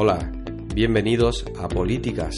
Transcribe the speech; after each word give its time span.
Hola, 0.00 0.30
bienvenidos 0.76 1.44
a 1.58 1.66
Políticas. 1.66 2.36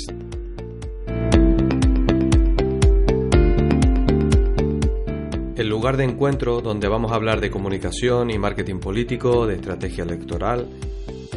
El 5.57 5.69
lugar 5.69 5.99
de 5.99 6.05
encuentro 6.05 6.63
donde 6.63 6.89
vamos 6.89 7.13
a 7.13 7.17
hablar 7.17 7.43
de 7.43 7.51
comunicación 7.51 8.31
y 8.31 8.39
marketing 8.39 8.81
político, 8.81 9.47
de 9.47 9.57
estrategia 9.57 10.05
electoral, 10.05 10.71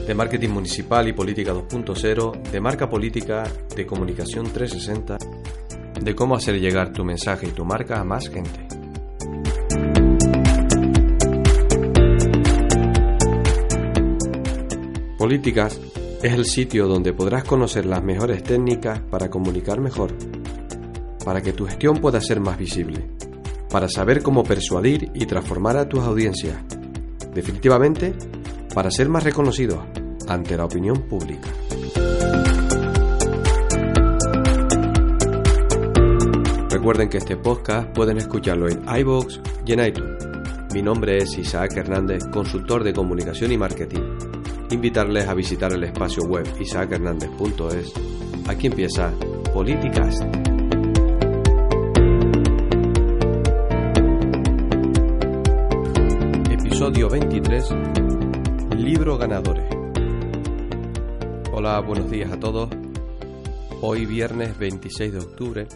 de 0.07 0.15
marketing 0.15 0.51
municipal 0.51 1.05
y 1.09 1.11
política 1.11 1.53
2.0, 1.53 2.41
de 2.41 2.61
marca 2.61 2.89
política, 2.89 3.43
de 3.75 3.85
comunicación 3.85 4.45
360, 4.45 5.17
de 5.99 6.15
cómo 6.15 6.37
hacer 6.37 6.57
llegar 6.57 6.93
tu 6.93 7.03
mensaje 7.03 7.47
y 7.47 7.51
tu 7.51 7.65
marca 7.65 7.99
a 7.99 8.05
más 8.05 8.29
gente. 8.29 8.65
Políticas 15.17 15.92
es 16.23 16.31
el 16.31 16.45
sitio 16.45 16.87
donde 16.87 17.11
podrás 17.11 17.43
conocer 17.43 17.85
las 17.85 18.01
mejores 18.01 18.43
técnicas 18.43 19.01
para 19.01 19.29
comunicar 19.29 19.81
mejor, 19.81 20.13
para 21.25 21.41
que 21.41 21.51
tu 21.51 21.65
gestión 21.65 21.97
pueda 21.97 22.21
ser 22.21 22.39
más 22.39 22.57
visible, 22.57 23.09
para 23.69 23.89
saber 23.89 24.23
cómo 24.23 24.41
persuadir 24.45 25.11
y 25.13 25.25
transformar 25.25 25.75
a 25.75 25.89
tus 25.89 25.99
audiencias, 25.99 26.55
definitivamente 27.33 28.13
para 28.73 28.89
ser 28.89 29.09
más 29.09 29.25
reconocidos 29.25 29.83
ante 30.25 30.55
la 30.55 30.63
opinión 30.63 31.01
pública. 31.09 31.49
Recuerden 36.69 37.09
que 37.09 37.17
este 37.17 37.35
podcast 37.35 37.89
pueden 37.93 38.17
escucharlo 38.17 38.69
en 38.69 38.81
iVoox 38.87 39.41
y 39.65 39.73
en 39.73 39.85
iTunes. 39.85 40.25
Mi 40.73 40.81
nombre 40.81 41.17
es 41.17 41.37
Isaac 41.37 41.75
Hernández, 41.75 42.23
consultor 42.31 42.85
de 42.85 42.93
comunicación 42.93 43.51
y 43.51 43.57
marketing 43.57 44.22
invitarles 44.73 45.27
a 45.27 45.35
visitar 45.35 45.71
el 45.71 45.83
espacio 45.83 46.23
web 46.23 46.47
isaachernandez.es. 46.59 47.93
Aquí 48.47 48.67
empieza 48.67 49.13
Políticas. 49.53 50.19
Episodio 56.49 57.07
23. 57.07 57.69
Libro 58.77 59.17
ganadores. 59.17 59.69
Hola, 61.51 61.79
buenos 61.81 62.09
días 62.09 62.31
a 62.31 62.39
todos. 62.39 62.69
Hoy 63.81 64.07
viernes 64.07 64.57
26 64.57 65.13
de 65.13 65.19
octubre. 65.19 65.67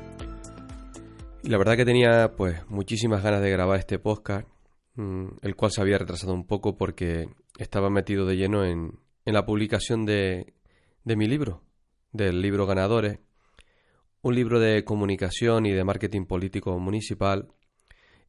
Y 1.44 1.50
la 1.50 1.60
verdad 1.60 1.78
que 1.78 1.86
tenía 1.86 2.32
pues 2.36 2.68
muchísimas 2.68 3.22
ganas 3.22 3.42
de 3.42 3.52
grabar 3.52 3.78
este 3.78 4.00
podcast, 4.00 4.48
mm, 4.96 5.28
el 5.44 5.56
cual 5.56 5.72
se 5.72 5.82
había 5.82 6.00
retrasado 6.00 6.34
un 6.34 6.48
poco 6.48 6.76
porque 6.76 7.28
estaba 7.58 7.90
metido 7.90 8.26
de 8.26 8.38
lleno 8.38 8.66
en, 8.66 9.00
en 9.26 9.34
la 9.34 9.46
publicación 9.46 10.06
de, 10.06 10.54
de 11.04 11.16
mi 11.16 11.28
libro, 11.28 11.64
del 12.12 12.42
libro 12.42 12.66
Ganadores, 12.66 13.20
un 14.22 14.36
libro 14.36 14.60
de 14.60 14.84
comunicación 14.84 15.66
y 15.66 15.72
de 15.72 15.84
marketing 15.84 16.26
político 16.26 16.78
municipal 16.80 17.48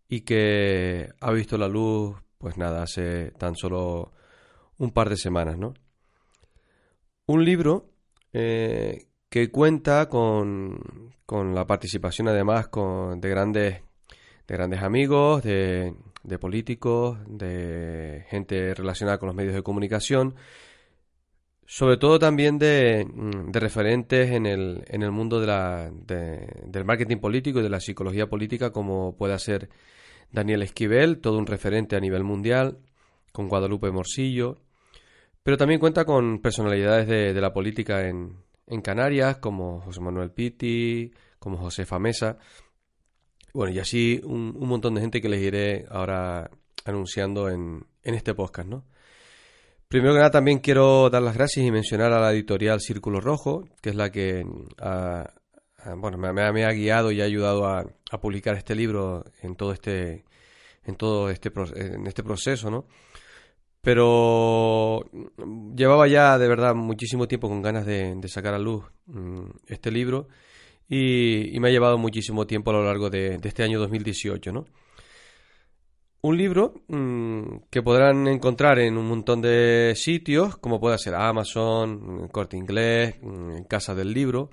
y 0.09 0.23
que 0.23 1.11
ha 1.21 1.33
visto 1.33 1.59
la 1.59 1.69
luz, 1.69 2.17
pues 2.39 2.57
nada, 2.57 2.83
hace 2.83 3.33
tan 3.33 3.57
solo 3.57 4.13
un 4.79 4.91
par 4.93 5.11
de 5.11 5.17
semanas, 5.17 5.59
¿no? 5.59 5.75
Un 7.27 7.45
libro 7.45 7.91
eh, 8.33 9.09
que 9.29 9.51
cuenta 9.51 10.09
con, 10.09 11.13
con, 11.27 11.55
la 11.55 11.67
participación 11.67 12.29
además 12.29 12.69
con, 12.69 13.21
de, 13.21 13.29
grandes, 13.29 13.83
de 14.47 14.55
grandes 14.55 14.83
amigos, 14.83 15.43
de, 15.43 15.95
de 16.23 16.39
políticos, 16.39 17.19
de 17.27 18.25
gente 18.29 18.75
relacionada 18.75 19.19
con 19.19 19.29
los 19.29 19.37
medios 19.37 19.55
de 19.55 19.63
comunicación, 19.63 20.35
sobre 21.67 21.99
todo 21.99 22.19
también 22.19 22.59
de, 22.59 23.07
mm, 23.07 23.51
de 23.51 23.61
referentes 23.61 24.31
en 24.31 24.47
el, 24.47 24.85
en 24.89 25.03
el 25.03 25.11
mundo 25.11 25.41
de 25.41 25.47
la, 25.47 25.91
del 25.93 26.85
marketing 26.85 27.19
político 27.19 27.61
y 27.61 27.63
de 27.63 27.71
la 27.71 27.81
psicología 27.81 28.29
política, 28.29 28.73
como 28.73 29.17
puede 29.17 29.39
ser 29.39 29.69
Daniel 30.33 30.63
Esquivel, 30.63 31.21
todo 31.21 31.39
un 31.39 31.47
referente 31.47 31.97
a 31.97 32.01
nivel 32.01 32.25
mundial, 32.25 32.79
con 33.33 33.49
Guadalupe 33.49 33.91
Morsillo, 33.91 34.59
pero 35.43 35.57
también 35.57 35.81
cuenta 35.81 36.05
con 36.05 36.41
personalidades 36.41 37.07
de, 37.07 37.35
de 37.35 37.41
la 37.41 37.53
política 37.53 38.09
en, 38.09 38.37
en 38.67 38.83
Canarias, 38.83 39.39
como 39.39 39.81
José 39.81 40.01
Manuel 40.01 40.31
Pitti, 40.31 41.13
como 41.39 41.57
José 41.59 41.87
Famesa. 41.87 42.39
Bueno, 43.55 43.73
y 43.73 43.79
así 43.79 44.21
un, 44.25 44.59
montón 44.59 44.95
de 44.95 45.01
gente 45.01 45.21
que 45.21 45.29
les 45.29 45.43
iré 45.43 45.87
ahora 45.91 46.51
anunciando 46.85 47.49
en, 47.49 47.87
en 48.03 48.15
este 48.15 48.35
podcast, 48.35 48.69
¿no? 48.69 48.85
Primero 49.89 50.13
que 50.13 50.19
nada 50.19 50.31
también 50.31 50.59
quiero 50.59 51.09
dar 51.09 51.23
las 51.23 51.35
gracias 51.35 51.65
y 51.65 51.71
mencionar 51.71 52.13
a 52.13 52.21
la 52.21 52.33
editorial 52.33 52.79
Círculo 52.79 53.23
Rojo, 53.23 53.65
que 53.81 53.89
es 53.89 53.97
la 53.97 54.11
que 54.11 54.45
bueno, 55.97 56.19
me, 56.19 56.65
ha 56.65 56.73
guiado 56.73 57.11
y 57.11 57.23
ha 57.23 57.25
ayudado 57.25 57.67
a, 57.67 57.87
publicar 58.21 58.55
este 58.57 58.75
libro 58.75 59.25
en 59.43 59.57
todo 59.57 59.73
este 59.73 60.25
en 60.85 60.97
todo 60.97 61.31
este 61.31 61.51
en 61.77 62.07
este 62.07 62.23
proceso, 62.23 62.71
¿no? 62.71 62.87
Pero 63.81 65.05
llevaba 65.75 66.07
ya 66.07 66.37
de 66.37 66.49
verdad 66.49 66.75
muchísimo 66.75 67.27
tiempo 67.27 67.49
con 67.49 67.63
ganas 67.63 67.87
de, 67.87 68.15
de 68.15 68.29
sacar 68.29 68.53
a 68.53 68.59
luz 68.59 68.85
mm, 69.07 69.49
este 69.69 69.91
libro 69.91 70.29
y, 70.89 71.59
me 71.61 71.69
ha 71.69 71.71
llevado 71.71 71.99
muchísimo 71.99 72.47
tiempo 72.47 72.71
a 72.71 72.75
lo 72.75 72.85
largo 72.85 73.11
de, 73.11 73.39
este 73.43 73.63
año 73.63 73.79
2018, 73.79 74.53
¿no? 74.53 74.67
Un 76.21 76.37
libro 76.37 76.83
mm, 76.89 77.59
que 77.71 77.83
podrán 77.83 78.27
encontrar 78.27 78.79
en 78.81 78.97
un 78.97 79.07
montón 79.07 79.41
de 79.41 79.93
sitios, 79.97 80.57
como 80.57 80.81
puede 80.81 80.99
ser 80.99 81.15
Amazon, 81.15 82.25
mm, 82.25 82.29
Corte 82.29 82.57
Inglés, 82.57 83.17
mm, 83.23 83.63
Casa 83.69 83.95
del 83.95 84.13
Libro, 84.13 84.51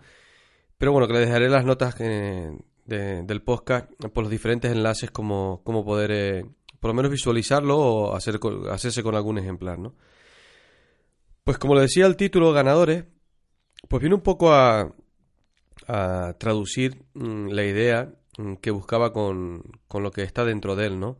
pero 0.77 0.91
bueno, 0.91 1.07
que 1.07 1.13
les 1.13 1.27
dejaré 1.27 1.49
las 1.49 1.65
notas 1.65 1.95
eh, 1.99 2.51
del 2.85 3.41
podcast 3.41 3.89
por 4.13 4.23
los 4.25 4.31
diferentes 4.31 4.71
enlaces, 4.71 5.09
como, 5.11 5.63
poder 5.63 6.11
eh, 6.11 6.45
por 6.79 6.89
lo 6.89 6.93
menos 6.93 7.11
visualizarlo 7.11 7.77
o 7.79 8.15
hacer, 8.15 8.39
hacerse 8.71 9.01
con 9.01 9.15
algún 9.15 9.39
ejemplar, 9.39 9.79
¿no? 9.79 9.95
Pues 11.43 11.57
como 11.57 11.75
le 11.75 11.81
decía 11.81 12.05
el 12.05 12.15
título, 12.15 12.53
ganadores, 12.53 13.05
pues 13.87 14.01
viene 14.01 14.15
un 14.15 14.21
poco 14.21 14.53
a, 14.53 14.93
a 15.87 16.35
traducir 16.37 17.03
mm, 17.13 17.49
la 17.49 17.63
idea 17.65 18.13
mm, 18.37 18.55
que 18.55 18.71
buscaba 18.71 19.13
con, 19.13 19.63
con, 19.87 20.03
lo 20.03 20.11
que 20.11 20.23
está 20.23 20.45
dentro 20.45 20.75
de 20.75 20.87
él, 20.87 20.99
¿no? 20.99 21.19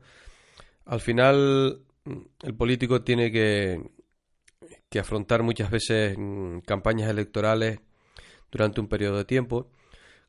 Al 0.86 1.00
final, 1.00 1.82
mm, 2.06 2.20
el 2.44 2.56
político 2.56 3.04
tiene 3.04 3.32
que, 3.32 3.82
que 4.90 5.00
afrontar 5.00 5.44
muchas 5.44 5.70
veces 5.72 6.18
campañas 6.66 7.10
electorales 7.10 7.80
durante 8.52 8.82
un 8.82 8.88
periodo 8.88 9.18
de 9.18 9.26
tiempo 9.26 9.70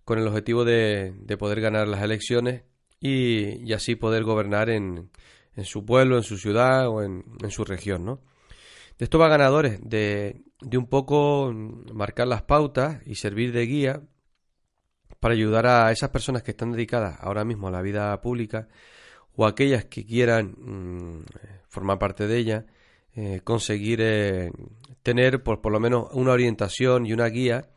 con 0.04 0.18
el 0.18 0.26
objetivo 0.26 0.64
de, 0.64 1.14
de 1.18 1.36
poder 1.36 1.60
ganar 1.60 1.88
las 1.88 2.02
elecciones 2.02 2.62
y, 3.00 3.62
y 3.68 3.72
así 3.72 3.96
poder 3.96 4.24
gobernar 4.24 4.70
en, 4.70 5.10
en, 5.56 5.64
su 5.64 5.84
pueblo, 5.84 6.16
en 6.16 6.22
su 6.22 6.38
ciudad 6.38 6.88
o 6.88 7.02
en, 7.02 7.24
en 7.42 7.50
su 7.50 7.64
región, 7.64 8.04
¿no? 8.04 8.20
De 8.98 9.04
esto 9.04 9.18
va 9.18 9.28
ganadores, 9.28 9.78
de, 9.82 10.42
de 10.60 10.78
un 10.78 10.86
poco 10.88 11.52
marcar 11.92 12.26
las 12.28 12.42
pautas 12.42 13.06
y 13.06 13.16
servir 13.16 13.52
de 13.52 13.66
guía 13.66 14.02
para 15.26 15.34
ayudar 15.34 15.66
a 15.66 15.90
esas 15.90 16.10
personas 16.10 16.44
que 16.44 16.52
están 16.52 16.70
dedicadas 16.70 17.18
ahora 17.20 17.44
mismo 17.44 17.66
a 17.66 17.72
la 17.72 17.82
vida 17.82 18.20
pública 18.20 18.68
o 19.34 19.44
aquellas 19.44 19.84
que 19.86 20.06
quieran 20.06 20.54
mm, 20.56 21.24
formar 21.68 21.98
parte 21.98 22.28
de 22.28 22.38
ella, 22.38 22.66
eh, 23.16 23.40
conseguir 23.42 23.98
eh, 24.02 24.52
tener 25.02 25.42
por, 25.42 25.60
por 25.60 25.72
lo 25.72 25.80
menos 25.80 26.10
una 26.12 26.30
orientación 26.30 27.06
y 27.06 27.12
una 27.12 27.26
guía 27.26 27.68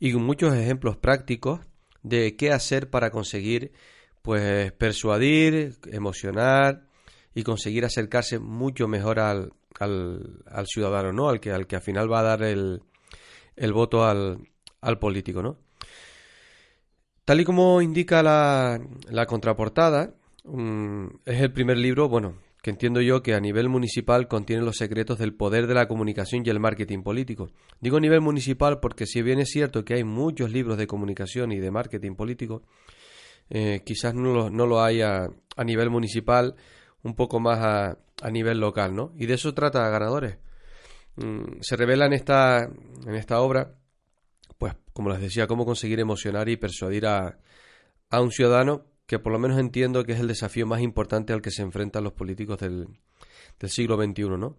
y 0.00 0.14
muchos 0.14 0.54
ejemplos 0.54 0.96
prácticos 0.96 1.60
de 2.02 2.36
qué 2.36 2.52
hacer 2.52 2.88
para 2.88 3.10
conseguir 3.10 3.72
pues 4.22 4.72
persuadir, 4.72 5.76
emocionar 5.92 6.86
y 7.34 7.42
conseguir 7.42 7.84
acercarse 7.84 8.38
mucho 8.38 8.88
mejor 8.88 9.20
al, 9.20 9.52
al, 9.78 10.66
ciudadano, 10.66 11.12
¿no? 11.12 11.28
Al 11.28 11.38
que, 11.38 11.52
al 11.52 11.66
que 11.66 11.76
al 11.76 11.82
final 11.82 12.10
va 12.10 12.20
a 12.20 12.22
dar 12.22 12.42
el, 12.44 12.80
el 13.56 13.74
voto 13.74 14.06
al, 14.06 14.38
al 14.80 14.98
político, 14.98 15.42
¿no? 15.42 15.67
Tal 17.28 17.42
y 17.42 17.44
como 17.44 17.82
indica 17.82 18.22
la, 18.22 19.26
contraportada, 19.26 20.14
mm, 20.44 21.08
es 21.26 21.42
el 21.42 21.52
primer 21.52 21.76
libro, 21.76 22.08
bueno, 22.08 22.38
que 22.62 22.70
entiendo 22.70 23.02
yo 23.02 23.22
que 23.22 23.34
a 23.34 23.38
nivel 23.38 23.68
municipal 23.68 24.28
contiene 24.28 24.62
los 24.62 24.78
secretos 24.78 25.18
del 25.18 25.34
poder 25.34 25.66
de 25.66 25.74
la 25.74 25.88
comunicación 25.88 26.42
y 26.42 26.48
el 26.48 26.58
marketing 26.58 27.02
político. 27.02 27.50
Digo 27.82 27.98
a 27.98 28.00
nivel 28.00 28.22
municipal 28.22 28.80
porque 28.80 29.04
si 29.04 29.20
bien 29.20 29.40
es 29.40 29.50
cierto 29.50 29.84
que 29.84 29.92
hay 29.92 30.04
muchos 30.04 30.50
libros 30.50 30.78
de 30.78 30.86
comunicación 30.86 31.52
y 31.52 31.58
de 31.58 31.70
marketing 31.70 32.14
político, 32.14 32.62
eh, 33.50 33.82
quizás 33.84 34.14
no 34.14 34.32
lo, 34.32 34.48
no 34.48 34.66
lo 34.66 34.80
haya 34.80 35.28
a 35.54 35.64
nivel 35.64 35.90
municipal, 35.90 36.54
un 37.02 37.14
poco 37.14 37.40
más 37.40 37.58
a, 37.58 37.98
a 38.22 38.30
nivel 38.30 38.58
local, 38.58 38.94
¿no? 38.94 39.12
Y 39.18 39.26
de 39.26 39.34
eso 39.34 39.52
trata 39.52 39.86
Ganadores. 39.90 40.38
Mm, 41.16 41.60
se 41.60 41.76
revela 41.76 42.06
en 42.06 42.14
esta, 42.14 42.70
en 43.06 43.14
esta 43.14 43.38
obra, 43.40 43.74
pues 44.56 44.72
como 44.98 45.10
les 45.10 45.20
decía, 45.20 45.46
cómo 45.46 45.64
conseguir 45.64 46.00
emocionar 46.00 46.48
y 46.48 46.56
persuadir 46.56 47.06
a, 47.06 47.38
a 48.10 48.20
un 48.20 48.32
ciudadano 48.32 48.84
que 49.06 49.20
por 49.20 49.30
lo 49.30 49.38
menos 49.38 49.56
entiendo 49.56 50.02
que 50.02 50.14
es 50.14 50.18
el 50.18 50.26
desafío 50.26 50.66
más 50.66 50.80
importante 50.80 51.32
al 51.32 51.40
que 51.40 51.52
se 51.52 51.62
enfrentan 51.62 52.02
los 52.02 52.14
políticos 52.14 52.58
del, 52.58 52.88
del 53.60 53.70
siglo 53.70 53.96
XXI, 53.96 54.24
¿no? 54.30 54.56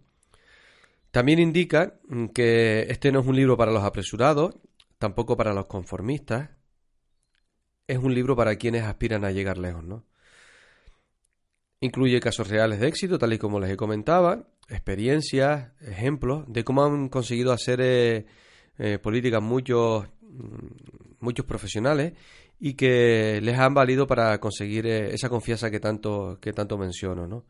También 1.12 1.40
indica 1.40 2.00
que 2.34 2.84
este 2.84 3.12
no 3.12 3.20
es 3.20 3.28
un 3.28 3.36
libro 3.36 3.58
para 3.58 3.74
los 3.74 3.84
apresurados, 3.84 4.56
tampoco 4.98 5.36
para 5.36 5.54
los 5.54 5.66
conformistas, 5.66 6.52
es 7.86 7.98
un 7.98 8.16
libro 8.16 8.38
para 8.38 8.56
quienes 8.56 8.84
aspiran 8.84 9.26
a 9.26 9.32
llegar 9.32 9.58
lejos, 9.58 9.84
¿no? 9.84 10.06
Incluye 11.82 12.22
casos 12.22 12.48
reales 12.48 12.80
de 12.80 12.88
éxito, 12.88 13.20
tal 13.20 13.34
y 13.34 13.38
como 13.38 13.60
les 13.60 13.72
he 13.72 13.76
comentado, 13.76 14.48
experiencias, 14.70 15.74
ejemplos 15.82 16.46
de 16.48 16.64
cómo 16.64 16.86
han 16.86 17.10
conseguido 17.10 17.52
hacer 17.52 17.82
eh, 17.82 18.26
eh, 18.82 18.98
políticas 18.98 19.44
muchos, 19.44 20.08
mm, 20.19 20.19
muchos 21.20 21.46
profesionales 21.46 22.14
y 22.60 22.74
que 22.74 23.40
les 23.42 23.58
han 23.58 23.74
valido 23.74 24.08
para 24.08 24.40
conseguir 24.40 24.86
eh, 24.86 25.14
esa 25.14 25.30
confianza 25.30 25.72
que 25.72 25.80
tanto, 25.80 26.38
que 26.42 26.54
tanto 26.54 26.78
menciono, 26.78 27.28
¿no? 27.28 27.46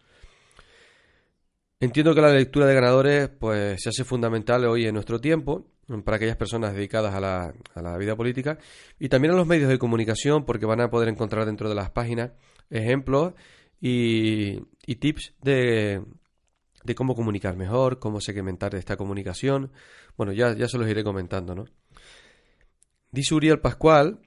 Entiendo 1.81 2.13
que 2.13 2.21
la 2.21 2.33
lectura 2.33 2.65
de 2.65 2.73
ganadores 2.73 3.29
pues, 3.29 3.81
se 3.81 3.89
hace 3.89 4.03
fundamental 4.03 4.65
hoy 4.65 4.85
en 4.85 4.93
nuestro 4.93 5.21
tiempo 5.21 5.65
para 6.03 6.17
aquellas 6.17 6.35
personas 6.35 6.73
dedicadas 6.73 7.15
a 7.15 7.21
la, 7.21 7.53
a 7.73 7.81
la 7.81 7.97
vida 7.97 8.15
política 8.15 8.57
y 8.99 9.09
también 9.09 9.33
a 9.33 9.37
los 9.37 9.47
medios 9.47 9.69
de 9.69 9.79
comunicación 9.79 10.45
porque 10.45 10.65
van 10.65 10.81
a 10.81 10.89
poder 10.89 11.07
encontrar 11.07 11.45
dentro 11.45 11.69
de 11.69 11.75
las 11.75 11.89
páginas 11.89 12.31
ejemplos 12.69 13.33
y, 13.81 14.59
tips 14.95 15.33
de, 15.41 16.03
de, 16.83 16.95
cómo 16.95 17.15
comunicar 17.15 17.55
mejor, 17.55 17.99
cómo 17.99 18.19
segmentar 18.19 18.75
esta 18.75 18.97
comunicación. 18.97 19.71
Bueno, 20.17 20.33
ya, 20.33 20.53
ya 20.53 20.67
se 20.67 20.77
los 20.77 20.89
iré 20.89 21.03
comentando, 21.03 21.55
¿no? 21.55 21.65
Dice 23.11 23.33
Uriel 23.35 23.59
Pascual, 23.59 24.19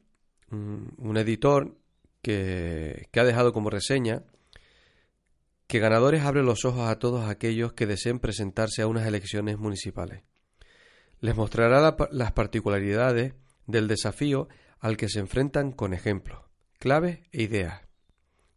un 0.51 1.17
editor, 1.17 1.77
que, 2.21 3.09
ha 3.15 3.25
dejado 3.25 3.53
como 3.53 3.71
reseña 3.71 4.23
que 5.67 5.79
Ganadores 5.79 6.23
abre 6.23 6.43
los 6.43 6.65
ojos 6.65 6.89
a 6.89 6.99
todos 6.99 7.29
aquellos 7.29 7.73
que 7.73 7.87
deseen 7.87 8.19
presentarse 8.19 8.83
a 8.83 8.87
unas 8.87 9.07
elecciones 9.07 9.59
municipales. 9.59 10.23
Les 11.21 11.37
mostrará 11.37 11.97
las 12.11 12.33
particularidades 12.33 13.35
del 13.67 13.89
desafío 13.89 14.49
al 14.81 14.97
que 14.97 15.09
se 15.09 15.21
enfrentan 15.21 15.73
con 15.73 15.95
ejemplos, 15.95 16.43
claves 16.79 17.21
e 17.33 17.43
ideas 17.43 17.83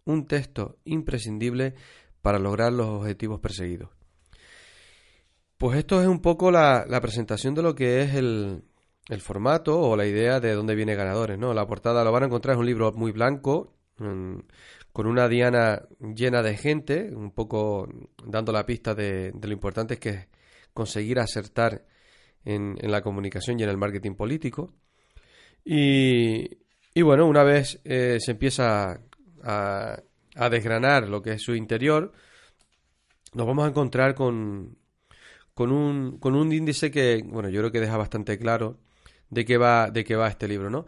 un 0.05 0.27
texto 0.27 0.77
imprescindible 0.85 1.75
para 2.21 2.39
lograr 2.39 2.71
los 2.71 2.87
objetivos 2.87 3.39
perseguidos. 3.39 3.89
Pues 5.57 5.77
esto 5.77 6.01
es 6.01 6.07
un 6.07 6.21
poco 6.21 6.51
la, 6.51 6.85
presentación 7.01 7.55
de 7.55 7.61
lo 7.61 7.75
que 7.75 8.01
es 8.01 8.15
el, 8.15 8.63
el, 9.09 9.21
formato 9.21 9.79
o 9.79 9.95
la 9.95 10.05
idea 10.05 10.39
de 10.39 10.53
dónde 10.53 10.75
viene 10.75 10.95
ganadores, 10.95 11.37
¿no? 11.37 11.53
La 11.53 11.67
portada 11.67 12.03
lo 12.03 12.11
van 12.11 12.23
a 12.23 12.25
encontrar, 12.27 12.55
es 12.55 12.59
un 12.59 12.65
libro 12.65 12.91
muy 12.93 13.11
blanco, 13.11 13.73
mm, 13.97 14.37
con 14.91 15.07
una 15.07 15.27
diana 15.27 15.83
llena 15.99 16.41
de 16.41 16.55
gente, 16.57 17.11
un 17.13 17.31
poco 17.31 17.87
dando 18.25 18.51
la 18.51 18.65
pista 18.65 18.95
de, 18.95 19.33
lo 19.41 19.51
importante 19.51 19.97
que 19.99 20.09
es 20.09 20.27
conseguir 20.73 21.19
acertar 21.19 21.85
en, 22.45 22.77
la 22.81 23.01
comunicación 23.01 23.59
y 23.59 23.63
en 23.63 23.69
el 23.69 23.77
marketing 23.77 24.15
político. 24.15 24.73
Y, 25.65 26.47
bueno, 27.01 27.25
una 27.27 27.43
vez 27.43 27.81
eh, 27.83 28.19
se 28.19 28.31
empieza 28.31 29.01
a, 29.43 30.01
desgranar 30.49 31.09
lo 31.09 31.21
que 31.21 31.33
es 31.33 31.41
su 31.41 31.55
interior, 31.55 32.13
nos 33.33 33.47
vamos 33.47 33.65
a 33.65 33.69
encontrar 33.69 34.15
con, 34.15 34.77
con, 35.53 35.71
un, 35.71 36.19
con 36.19 36.35
un 36.35 36.53
índice 36.53 36.89
que, 36.91 37.21
bueno, 37.25 37.49
yo 37.49 37.59
creo 37.61 37.71
que 37.71 37.81
deja 37.81 37.97
bastante 37.97 38.37
claro 38.37 38.79
de 39.29 39.45
qué 39.45 39.57
va, 39.57 39.89
de 39.89 40.03
qué 40.03 40.15
va 40.15 40.27
este 40.27 40.47
libro, 40.47 40.69
¿no? 40.69 40.85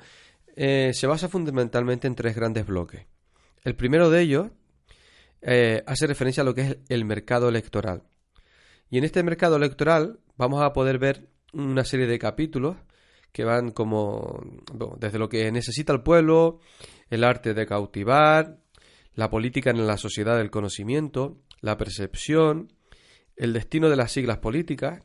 Eh, 0.55 0.91
se 0.93 1.07
basa 1.07 1.29
fundamentalmente 1.29 2.07
en 2.07 2.15
tres 2.15 2.35
grandes 2.35 2.65
bloques. 2.65 3.05
El 3.63 3.75
primero 3.75 4.09
de 4.09 4.21
ellos 4.21 4.47
eh, 5.41 5.83
hace 5.85 6.07
referencia 6.07 6.41
a 6.41 6.45
lo 6.45 6.55
que 6.55 6.61
es 6.61 6.77
el 6.89 7.05
mercado 7.05 7.49
electoral. 7.49 8.03
Y 8.89 8.97
en 8.97 9.03
este 9.03 9.21
mercado 9.23 9.57
electoral 9.57 10.19
vamos 10.35 10.63
a 10.63 10.73
poder 10.73 10.97
ver 10.97 11.29
una 11.53 11.83
serie 11.83 12.07
de 12.07 12.19
capítulos 12.19 12.77
que 13.31 13.43
van 13.43 13.71
como 13.71 14.41
desde 14.97 15.19
lo 15.19 15.29
que 15.29 15.51
necesita 15.51 15.93
el 15.93 16.01
pueblo, 16.01 16.59
el 17.09 17.23
arte 17.23 17.53
de 17.53 17.65
cautivar, 17.65 18.57
la 19.13 19.29
política 19.29 19.69
en 19.69 19.85
la 19.85 19.97
sociedad 19.97 20.37
del 20.37 20.49
conocimiento, 20.49 21.37
la 21.61 21.77
percepción, 21.77 22.73
el 23.35 23.53
destino 23.53 23.89
de 23.89 23.95
las 23.95 24.11
siglas 24.11 24.37
políticas, 24.39 25.03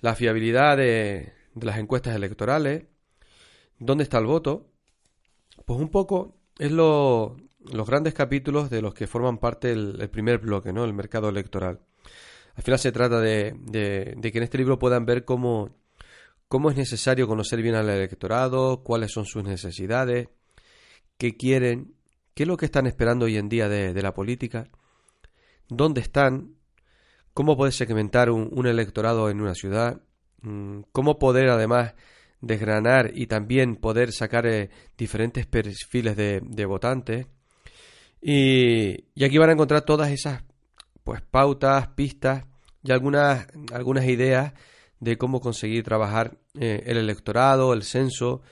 la 0.00 0.14
fiabilidad 0.14 0.76
de, 0.76 1.32
las 1.66 1.78
encuestas 1.78 2.14
electorales, 2.14 2.84
dónde 3.78 4.04
está 4.04 4.18
el 4.18 4.26
voto. 4.26 4.66
Pues 5.64 5.78
un 5.78 5.88
poco 5.88 6.36
es 6.58 6.70
lo, 6.70 7.36
los 7.60 7.86
grandes 7.86 8.14
capítulos 8.14 8.70
de 8.70 8.82
los 8.82 8.94
que 8.94 9.06
forman 9.06 9.38
parte 9.38 9.72
el, 9.72 10.08
primer 10.10 10.38
bloque, 10.38 10.72
¿no? 10.72 10.84
El 10.84 10.94
mercado 10.94 11.28
electoral. 11.28 11.80
Al 12.54 12.62
final 12.62 12.78
se 12.78 12.92
trata 12.92 13.20
de, 13.20 13.54
de, 13.58 14.32
que 14.32 14.38
en 14.38 14.44
este 14.44 14.58
libro 14.58 14.78
puedan 14.78 15.06
ver 15.06 15.24
cómo, 15.24 15.76
cómo 16.48 16.70
es 16.70 16.76
necesario 16.76 17.26
conocer 17.28 17.62
bien 17.62 17.74
al 17.74 17.88
electorado, 17.88 18.82
cuáles 18.82 19.12
son 19.12 19.24
sus 19.24 19.44
necesidades, 19.44 20.28
qué 21.16 21.36
quieren, 21.36 21.94
qué 22.34 22.42
es 22.44 22.48
lo 22.48 22.56
que 22.56 22.66
están 22.66 22.86
esperando 22.86 23.26
hoy 23.26 23.36
en 23.36 23.48
día 23.48 23.68
de, 23.68 24.02
la 24.02 24.14
política, 24.14 24.68
dónde 25.68 26.00
están, 26.00 26.56
cómo 27.34 27.56
poder 27.56 27.72
segmentar 27.72 28.30
un, 28.30 28.66
electorado 28.66 29.30
en 29.30 29.40
una 29.40 29.54
ciudad, 29.54 30.02
cómo 30.92 31.18
poder 31.18 31.50
además 31.50 31.94
desgranar 32.40 33.10
y 33.14 33.26
también 33.26 33.76
poder 33.76 34.12
sacar 34.12 34.46
eh, 34.46 34.70
diferentes 34.96 35.46
perfiles 35.46 36.16
de, 36.16 36.64
votantes. 36.66 37.26
Y, 38.20 39.04
aquí 39.22 39.38
van 39.38 39.50
a 39.50 39.52
encontrar 39.52 39.82
todas 39.82 40.10
esas 40.10 40.42
pues 41.04 41.22
pautas, 41.22 41.88
pistas 41.88 42.44
y 42.82 42.92
algunas, 42.92 43.46
algunas 43.72 44.04
ideas 44.06 44.52
de 45.00 45.16
cómo 45.16 45.40
conseguir 45.40 45.82
trabajar 45.82 46.38
eh, 46.58 46.82
el 46.86 46.98
electorado, 46.98 47.72
el 47.72 47.82
censo, 47.82 48.42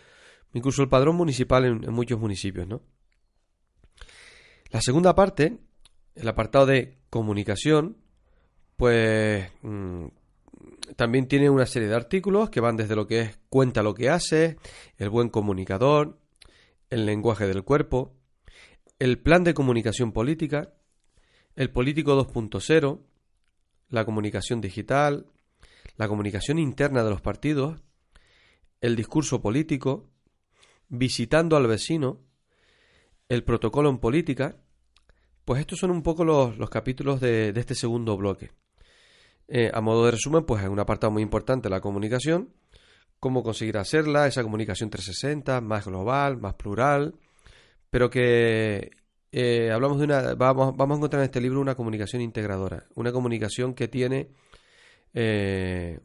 incluso 0.52 0.82
el 0.82 0.88
padrón 0.88 1.16
municipal 1.16 1.64
en, 1.64 1.92
muchos 1.92 2.18
municipios, 2.18 2.66
¿no? 2.66 2.82
La 4.70 4.80
segunda 4.80 5.14
parte, 5.14 5.58
el 6.14 6.28
apartado 6.28 6.66
de 6.66 6.98
comunicación, 7.10 7.96
pues 8.76 9.50
mm, 9.62 10.06
también 10.96 11.28
tiene 11.28 11.50
una 11.50 11.66
serie 11.66 11.88
de 11.88 11.94
artículos 11.94 12.50
que 12.50 12.60
van 12.60 12.76
desde 12.76 12.96
lo 12.96 13.06
que 13.06 13.20
es 13.20 13.38
cuenta 13.48 13.82
lo 13.82 13.94
que 13.94 14.10
hace, 14.10 14.56
el 14.96 15.10
buen 15.10 15.28
comunicador, 15.28 16.18
el 16.90 17.06
lenguaje 17.06 17.46
del 17.46 17.64
cuerpo, 17.64 18.14
el 18.98 19.18
plan 19.18 19.44
de 19.44 19.54
comunicación 19.54 20.12
política, 20.12 20.74
el 21.54 21.70
político 21.70 22.16
2.0, 22.24 23.00
la 23.90 24.04
comunicación 24.04 24.60
digital, 24.60 25.26
la 25.96 26.08
comunicación 26.08 26.58
interna 26.58 27.02
de 27.02 27.10
los 27.10 27.20
partidos, 27.20 27.80
el 28.80 28.96
discurso 28.96 29.40
político, 29.40 30.08
visitando 30.88 31.56
al 31.56 31.66
vecino, 31.66 32.20
el 33.28 33.44
protocolo 33.44 33.90
en 33.90 33.98
política, 33.98 34.56
pues 35.44 35.60
estos 35.60 35.78
son 35.78 35.90
un 35.90 36.02
poco 36.02 36.24
los, 36.24 36.70
capítulos 36.70 37.20
de, 37.20 37.52
este 37.56 37.74
segundo 37.74 38.16
bloque. 38.16 38.50
Eh, 39.48 39.70
a 39.72 39.80
modo 39.80 40.04
de 40.04 40.12
resumen, 40.12 40.44
pues 40.44 40.62
es 40.62 40.68
un 40.68 40.78
apartado 40.78 41.10
muy 41.10 41.22
importante 41.22 41.70
la 41.70 41.80
comunicación, 41.80 42.52
cómo 43.18 43.42
conseguir 43.42 43.78
hacerla, 43.78 44.26
esa 44.26 44.42
comunicación 44.42 44.90
360, 44.90 45.60
más 45.62 45.86
global, 45.86 46.38
más 46.38 46.54
plural, 46.54 47.14
pero 47.90 48.10
que 48.10 48.90
eh, 49.32 49.70
hablamos 49.72 49.98
de 49.98 50.04
una, 50.04 50.34
vamos, 50.34 50.76
vamos 50.76 50.96
a 50.96 50.98
encontrar 50.98 51.22
en 51.22 51.26
este 51.26 51.40
libro 51.40 51.60
una 51.60 51.74
comunicación 51.74 52.22
integradora, 52.22 52.86
una 52.94 53.12
comunicación 53.12 53.74
que 53.74 53.88
tiene 53.88 54.30
eh, 55.14 56.00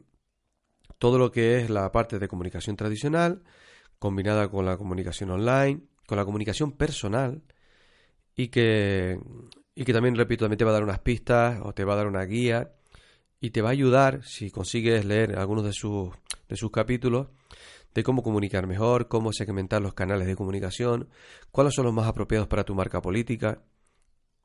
todo 0.98 1.18
lo 1.18 1.30
que 1.30 1.60
es 1.60 1.70
la 1.70 1.92
parte 1.92 2.18
de 2.18 2.28
comunicación 2.28 2.76
tradicional, 2.76 3.42
combinada 3.98 4.48
con 4.48 4.64
la 4.66 4.76
comunicación 4.78 5.30
online, 5.30 5.82
con 6.06 6.18
la 6.18 6.24
comunicación 6.24 6.72
personal. 6.72 7.42
Y 8.36 8.48
que, 8.48 9.20
y 9.74 9.84
que 9.84 9.92
también, 9.92 10.16
repito, 10.16 10.44
también 10.44 10.58
te 10.58 10.64
va 10.64 10.72
a 10.72 10.74
dar 10.74 10.82
unas 10.82 10.98
pistas 11.00 11.60
o 11.62 11.72
te 11.72 11.84
va 11.84 11.94
a 11.94 11.96
dar 11.96 12.06
una 12.08 12.24
guía 12.24 12.72
y 13.44 13.50
te 13.50 13.60
va 13.60 13.68
a 13.68 13.72
ayudar, 13.72 14.24
si 14.24 14.50
consigues 14.50 15.04
leer 15.04 15.38
algunos 15.38 15.66
de 15.66 15.74
sus, 15.74 16.08
de 16.48 16.56
sus 16.56 16.70
capítulos, 16.70 17.28
de 17.92 18.02
cómo 18.02 18.22
comunicar 18.22 18.66
mejor, 18.66 19.06
cómo 19.06 19.34
segmentar 19.34 19.82
los 19.82 19.92
canales 19.92 20.26
de 20.26 20.34
comunicación, 20.34 21.10
cuáles 21.50 21.74
son 21.74 21.84
los 21.84 21.92
más 21.92 22.06
apropiados 22.06 22.48
para 22.48 22.64
tu 22.64 22.74
marca 22.74 23.02
política, 23.02 23.62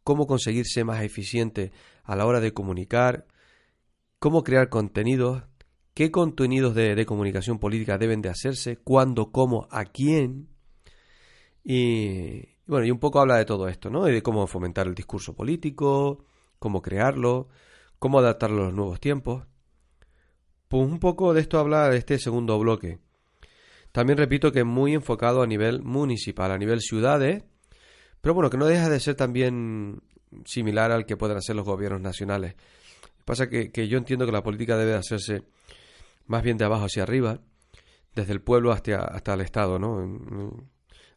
cómo 0.03 0.27
conseguirse 0.27 0.83
más 0.83 1.01
eficiente 1.01 1.71
a 2.03 2.17
la 2.17 2.25
hora 2.25 2.41
de 2.41 2.51
comunicar, 2.51 3.25
cómo 4.19 4.43
crear 4.43 4.67
contenidos, 4.67 5.43
qué 5.93 6.11
contenidos 6.11 6.75
de, 6.75 7.05
comunicación 7.05 7.57
política 7.57 7.97
deben 7.97 8.21
de 8.21 8.27
hacerse, 8.27 8.75
cuándo, 8.75 9.31
cómo, 9.31 9.69
a 9.71 9.85
quién. 9.85 10.49
Y 11.63 12.49
bueno, 12.67 12.85
y 12.85 12.91
un 12.91 12.99
poco 12.99 13.21
habla 13.21 13.37
de 13.37 13.45
todo 13.45 13.69
esto, 13.69 13.89
¿no? 13.89 14.09
Y 14.09 14.11
de 14.11 14.21
cómo 14.21 14.45
fomentar 14.45 14.87
el 14.87 14.93
discurso 14.93 15.33
político, 15.37 16.25
cómo 16.59 16.81
crearlo, 16.81 17.47
cómo 17.99 18.19
adaptarlo 18.19 18.63
a 18.63 18.65
los 18.65 18.73
nuevos 18.73 18.99
tiempos. 18.99 19.45
Pues 20.67 20.87
un 20.87 20.99
poco 20.99 21.33
de 21.33 21.41
esto 21.41 21.59
habla 21.59 21.93
este 21.95 22.17
segundo 22.17 22.57
bloque. 22.57 22.99
También 23.91 24.17
repito 24.17 24.51
que 24.51 24.59
es 24.59 24.65
muy 24.65 24.93
enfocado 24.93 25.41
a 25.41 25.47
nivel 25.47 25.81
municipal, 25.81 26.51
a 26.51 26.57
nivel 26.57 26.79
ciudades, 26.81 27.43
pero 28.21 28.33
bueno, 28.33 28.49
que 28.49 28.57
no 28.57 28.65
deja 28.65 28.89
de 28.89 28.99
ser 28.99 29.15
también 29.15 30.01
similar 30.45 30.91
al 30.91 31.05
que 31.05 31.17
pueden 31.17 31.37
hacer 31.37 31.55
los 31.55 31.65
gobiernos 31.65 32.01
nacionales. 32.01 32.55
Pasa 33.25 33.49
que, 33.49 33.71
que 33.71 33.87
yo 33.87 33.97
entiendo 33.97 34.25
que 34.25 34.31
la 34.31 34.43
política 34.43 34.77
debe 34.77 34.93
hacerse 34.93 35.43
más 36.27 36.43
bien 36.43 36.57
de 36.57 36.65
abajo 36.65 36.85
hacia 36.85 37.03
arriba, 37.03 37.39
desde 38.15 38.33
el 38.33 38.41
pueblo 38.41 38.71
hasta, 38.71 38.99
hasta 38.99 39.33
el 39.33 39.41
Estado, 39.41 39.79
¿no? 39.79 40.69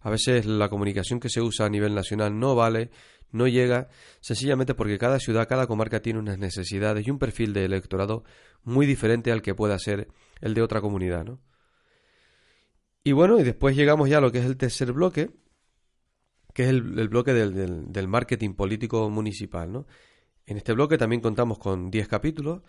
A 0.02 0.11
veces 0.11 0.47
la 0.47 0.68
comunicación 0.68 1.21
que 1.21 1.28
se 1.28 1.40
usa 1.40 1.66
a 1.66 1.71
nivel 1.71 1.94
nacional 1.94 2.38
no 2.38 2.54
vale, 2.54 2.90
no 3.30 3.47
llega, 3.49 3.88
sencillamente 4.21 4.75
porque 4.75 4.99
cada 4.99 5.18
ciudad, 5.18 5.49
cada 5.49 5.66
comarca 5.66 6.02
tiene 6.02 6.18
unas 6.18 6.38
necesidades 6.38 7.06
y 7.06 7.11
un 7.11 7.18
perfil 7.18 7.52
de 7.52 7.64
electorado 7.64 8.25
muy 8.64 8.87
diferente 8.87 9.32
al 9.32 9.42
que 9.42 9.54
pueda 9.54 9.78
ser 9.78 10.09
el 10.40 10.54
de 10.54 10.62
otra 10.62 10.80
comunidad, 10.80 11.25
¿no? 11.25 11.40
Y 13.04 13.12
bueno, 13.12 13.40
y 13.40 13.42
después 13.42 13.75
llegamos 13.75 14.09
ya 14.09 14.18
a 14.18 14.21
lo 14.21 14.30
que 14.30 14.38
es 14.38 14.44
el 14.44 14.56
tercer 14.56 14.92
bloque, 14.92 15.30
que 16.54 16.64
es 16.64 16.68
el, 16.68 16.82
bloque 17.09 17.32
del, 17.32 18.09
marketing 18.09 18.54
político 18.54 19.11
municipal. 19.11 19.87
En 20.47 20.56
este 20.56 20.73
bloque 20.73 20.99
también 20.99 21.21
contamos 21.21 21.59
con 21.59 21.90
10 21.90 22.06
capítulos, 22.06 22.62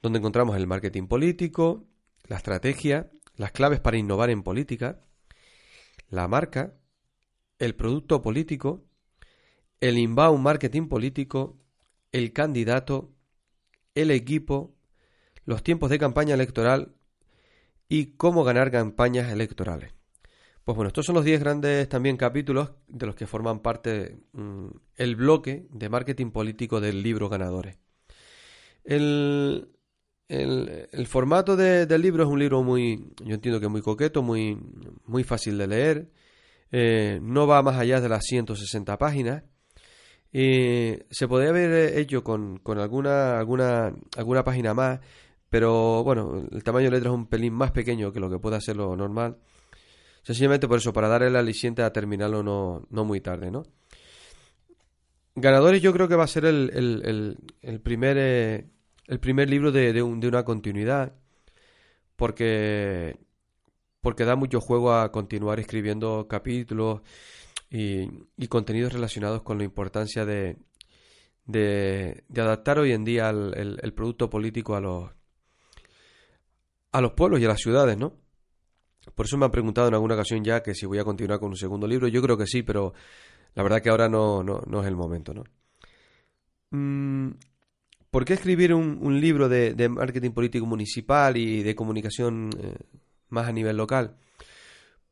donde 0.00 0.18
encontramos 0.18 0.56
el 0.56 0.66
marketing 0.66 1.06
político, 1.06 1.86
la 2.26 2.36
estrategia, 2.36 3.10
las 3.36 3.52
claves 3.52 3.78
para 3.78 3.98
innovar 3.98 4.30
en 4.30 4.42
política, 4.42 5.00
la 6.12 6.28
marca, 6.28 6.74
el 7.58 7.74
producto 7.74 8.20
político, 8.20 8.84
el 9.80 9.98
inbound 9.98 10.40
marketing 10.40 10.86
político, 10.88 11.56
el 12.12 12.34
candidato, 12.34 13.10
el 13.94 14.10
equipo, 14.10 14.74
los 15.46 15.62
tiempos 15.62 15.88
de 15.88 15.98
campaña 15.98 16.34
electoral 16.34 16.94
y 17.88 18.12
cómo 18.18 18.44
ganar 18.44 18.70
campañas 18.70 19.32
electorales. 19.32 19.94
Pues 20.64 20.76
bueno, 20.76 20.88
estos 20.88 21.06
son 21.06 21.14
los 21.14 21.24
10 21.24 21.40
grandes 21.40 21.88
también 21.88 22.18
capítulos 22.18 22.72
de 22.88 23.06
los 23.06 23.16
que 23.16 23.26
forman 23.26 23.60
parte 23.60 24.18
mm, 24.32 24.66
el 24.96 25.16
bloque 25.16 25.66
de 25.70 25.88
marketing 25.88 26.30
político 26.30 26.80
del 26.82 27.02
libro 27.02 27.30
Ganadores. 27.30 27.78
El, 28.84 29.70
el, 30.32 31.06
formato 31.06 31.56
del 31.56 32.02
libro 32.02 32.24
es 32.24 32.28
un 32.28 32.38
libro 32.38 32.62
muy, 32.62 33.12
yo 33.24 33.34
entiendo 33.34 33.60
que 33.60 33.68
muy 33.68 33.82
coqueto, 33.82 34.22
muy, 34.22 34.58
muy 35.06 35.24
fácil 35.24 35.58
de 35.58 35.66
leer, 35.66 36.08
eh, 36.70 37.20
no 37.22 37.46
va 37.46 37.62
más 37.62 37.76
allá 37.76 38.00
de 38.00 38.08
las 38.08 38.24
160 38.24 38.96
páginas. 38.98 39.44
y 40.32 40.94
se 41.10 41.28
podría 41.28 41.50
haber 41.50 41.98
hecho 41.98 42.24
con, 42.24 42.58
con 42.58 42.78
alguna, 42.78 43.38
alguna, 43.38 43.94
alguna 44.16 44.44
página 44.44 44.72
más, 44.74 45.00
pero 45.50 46.02
bueno, 46.02 46.46
el 46.50 46.64
tamaño 46.64 46.86
de 46.86 46.92
letra 46.92 47.10
es 47.10 47.14
un 47.14 47.26
pelín 47.26 47.52
más 47.52 47.72
pequeño 47.72 48.10
que 48.12 48.20
lo 48.20 48.30
que 48.30 48.38
puede 48.38 48.60
ser 48.60 48.76
lo 48.76 48.96
normal. 48.96 49.36
Sencillamente 50.22 50.68
por 50.68 50.78
eso, 50.78 50.92
para 50.92 51.08
darle 51.08 51.30
la 51.30 51.40
aliciente 51.40 51.82
a 51.82 51.92
terminarlo 51.92 52.42
no, 52.42 52.86
no 52.90 53.04
muy 53.04 53.20
tarde, 53.20 53.50
¿no? 53.50 53.64
Ganadores 55.34 55.82
yo 55.82 55.92
creo 55.92 56.08
que 56.08 56.16
va 56.16 56.24
a 56.24 56.28
ser 56.28 56.44
el, 56.44 56.70
el, 56.74 57.38
el, 57.62 57.80
primer, 57.80 58.16
eh, 58.18 58.66
el 59.12 59.20
primer 59.20 59.50
libro 59.50 59.70
de, 59.72 59.92
de, 59.92 60.02
una 60.02 60.42
continuidad, 60.42 61.12
porque, 62.16 63.18
porque 64.00 64.24
da 64.24 64.36
mucho 64.36 64.58
juego 64.58 64.94
a 64.94 65.12
continuar 65.12 65.60
escribiendo 65.60 66.26
capítulos 66.28 67.02
y, 67.68 68.08
y 68.38 68.48
contenidos 68.48 68.94
relacionados 68.94 69.42
con 69.42 69.58
la 69.58 69.64
importancia 69.64 70.24
de, 70.24 70.56
de, 71.44 72.24
de 72.26 72.40
adaptar 72.40 72.78
hoy 72.78 72.92
en 72.92 73.04
día 73.04 73.28
el, 73.28 73.92
producto 73.94 74.30
político 74.30 74.76
a 74.76 74.80
los, 74.80 75.10
a 76.92 77.00
los 77.02 77.12
pueblos 77.12 77.38
y 77.40 77.44
a 77.44 77.48
las 77.48 77.60
ciudades, 77.60 77.98
¿no? 77.98 78.14
Por 79.14 79.26
eso 79.26 79.36
me 79.36 79.44
han 79.44 79.50
preguntado 79.50 79.88
en 79.88 79.94
alguna 79.94 80.14
ocasión 80.14 80.42
ya 80.42 80.62
que 80.62 80.74
si 80.74 80.86
voy 80.86 81.00
a 81.00 81.04
continuar 81.04 81.38
con 81.38 81.50
un 81.50 81.56
segundo 81.56 81.86
libro. 81.86 82.08
Yo 82.08 82.22
creo 82.22 82.38
que 82.38 82.46
sí, 82.46 82.62
pero 82.62 82.94
la 83.52 83.62
verdad 83.62 83.82
que 83.82 83.90
ahora 83.90 84.08
no, 84.08 84.42
no, 84.42 84.80
es 84.80 84.86
el 84.86 84.96
momento, 84.96 85.34
¿no? 85.34 85.44
Mm, 86.70 87.32
¿Por 88.12 88.26
qué 88.26 88.34
escribir 88.34 88.74
un, 88.74 89.20
libro 89.22 89.48
de, 89.48 89.88
marketing 89.88 90.32
político 90.32 90.66
municipal 90.66 91.34
y 91.38 91.62
de 91.62 91.74
comunicación 91.74 92.50
eh, 92.60 92.76
más 93.30 93.48
a 93.48 93.52
nivel 93.52 93.78
local? 93.78 94.18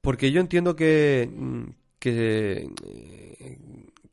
Porque 0.03 0.31
yo 0.31 0.39
entiendo 0.39 0.77
que, 0.77 1.27
mm, 1.35 1.63
que, 1.99 2.69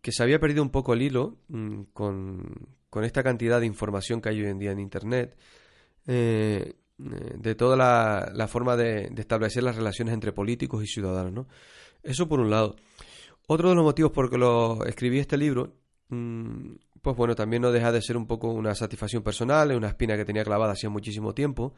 que 0.02 0.12
se 0.14 0.24
había 0.24 0.40
perdido 0.40 0.64
un 0.64 0.70
poco 0.70 0.94
el 0.94 1.02
hilo 1.02 1.36
mm, 1.50 1.82
con, 1.92 2.70
esta 3.04 3.24
cantidad 3.24 3.60
de 3.60 3.66
información 3.66 4.22
que 4.22 4.30
hay 4.30 4.42
hoy 4.42 4.48
en 4.48 4.58
día 4.58 4.72
en 4.72 4.80
Internet. 4.80 5.38
Eh, 6.08 6.76
eh, 6.98 7.34
de 7.38 7.56
toda 7.56 7.76
la, 7.76 8.48
forma 8.48 8.78
de, 8.78 9.12
establecer 9.18 9.64
las 9.64 9.76
relaciones 9.76 10.14
entre 10.14 10.32
políticos 10.32 10.82
y 10.82 10.88
ciudadanos. 10.88 11.34
¿no? 11.34 11.48
Eso 12.04 12.30
por 12.30 12.40
un 12.40 12.50
lado. 12.50 12.78
Otro 13.48 13.68
de 13.68 13.76
los 13.76 13.84
motivos 13.84 14.14
por 14.14 14.30
que 14.30 14.38
lo 14.38 14.86
escribí 14.86 15.20
este 15.20 15.36
libro, 15.36 15.76
mm, 16.08 16.76
pues 17.02 17.16
bueno, 17.16 17.36
también 17.36 17.62
no 17.62 17.72
deja 17.72 17.92
de 17.92 18.02
ser 18.02 18.18
un 18.18 18.28
poco 18.28 18.52
una 18.52 18.76
satisfacción 18.76 19.24
personal, 19.24 19.76
una 19.76 19.88
espina 19.90 20.16
que 20.16 20.26
tenía 20.26 20.44
clavada 20.44 20.74
hacía 20.74 20.90
muchísimo 20.90 21.34
tiempo 21.34 21.74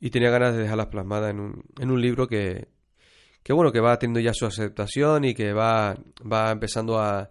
y 0.00 0.10
tenía 0.10 0.30
ganas 0.30 0.54
de 0.54 0.62
dejarlas 0.62 0.86
plasmadas 0.86 1.30
en 1.30 1.40
un, 1.40 1.64
en 1.78 1.90
un 1.90 2.00
libro 2.00 2.26
que, 2.26 2.68
que, 3.42 3.52
bueno, 3.52 3.72
que 3.72 3.80
va 3.80 3.98
teniendo 3.98 4.20
ya 4.20 4.32
su 4.34 4.46
aceptación 4.46 5.24
y 5.24 5.34
que 5.34 5.52
va, 5.52 5.96
va 6.30 6.50
empezando 6.50 6.98
a, 6.98 7.30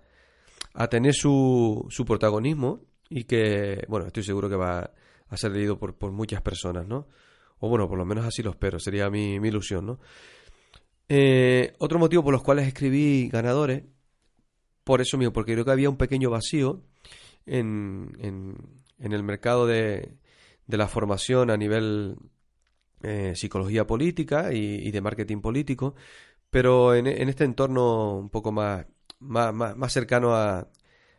a 0.74 0.88
tener 0.88 1.14
su, 1.14 1.86
su 1.90 2.06
protagonismo 2.06 2.82
y 3.10 3.24
que, 3.24 3.84
bueno, 3.88 4.08
estoy 4.08 4.24
seguro 4.24 4.50
que 4.50 4.56
va 4.56 4.92
a 5.30 5.38
ser 5.38 5.52
leído 5.52 5.78
por, 5.78 5.96
por 5.96 6.12
muchas 6.12 6.42
personas, 6.42 6.88
¿no? 6.88 7.08
O 7.60 7.70
bueno, 7.70 7.88
por 7.88 7.98
lo 7.98 8.06
menos 8.06 8.26
así 8.26 8.42
lo 8.42 8.52
espero, 8.52 8.80
sería 8.80 9.10
mi, 9.10 9.36
ilusión, 9.36 9.86
¿no? 9.86 10.00
Eh, 11.08 11.74
otro 11.80 12.00
motivo 12.00 12.24
por 12.24 12.34
los 12.34 12.44
cuales 12.44 12.68
escribí 12.68 13.30
ganadores, 13.30 13.84
por 14.89 15.01
eso 15.01 15.19
mío, 15.19 15.31
porque 15.31 15.53
creo 15.53 15.63
que 15.63 15.69
había 15.69 15.88
un 15.88 15.98
pequeño 15.98 16.31
vacío 16.31 16.81
en, 17.46 18.17
en, 18.98 19.13
el 19.13 19.22
mercado 19.22 19.67
de, 19.67 20.15
de, 20.65 20.77
la 20.77 20.88
formación 20.88 21.51
a 21.51 21.58
nivel 21.58 22.15
eh, 23.03 23.34
psicología 23.36 23.86
política 23.86 24.51
y, 24.51 24.89
de 24.89 25.00
marketing 25.00 25.41
político, 25.41 25.93
pero 26.50 26.96
en, 26.96 27.05
en, 27.05 27.29
este 27.29 27.43
entorno 27.43 28.17
un 28.17 28.31
poco 28.31 28.51
más, 28.51 28.88
más, 29.19 29.53
más, 29.53 29.93
cercano 29.93 30.34
a, 30.34 30.67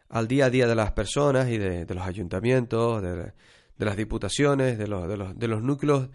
al 0.08 0.26
día 0.26 0.46
a 0.46 0.50
día 0.50 0.66
de 0.66 0.74
las 0.74 0.90
personas 0.90 1.48
y 1.48 1.56
de, 1.56 1.84
de 1.84 1.94
los 1.94 2.04
ayuntamientos, 2.04 3.00
de, 3.00 3.14
de 3.14 3.84
las 3.86 3.96
diputaciones, 3.96 4.78
de 4.78 4.88
los, 4.88 5.06
de 5.06 5.16
los, 5.16 5.38
de 5.38 5.46
los 5.46 5.62
núcleos 5.62 6.08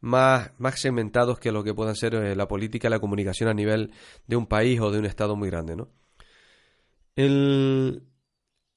más, 0.00 0.52
más 0.56 0.80
segmentados 0.80 1.38
que 1.38 1.52
lo 1.52 1.62
que 1.62 1.74
puedan 1.74 1.94
ser 1.94 2.14
eh, 2.14 2.34
la 2.34 2.48
política 2.48 2.88
y 2.88 2.90
la 2.90 3.00
comunicación 3.00 3.50
a 3.50 3.54
nivel 3.54 3.92
de 4.26 4.36
un 4.36 4.46
país 4.46 4.80
o 4.80 4.90
de 4.90 4.98
un 4.98 5.04
estado 5.04 5.36
muy 5.36 5.50
grande. 5.50 5.76
¿no? 5.76 5.99
El, 7.22 8.02